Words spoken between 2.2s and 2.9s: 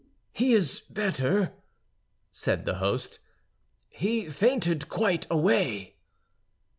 said the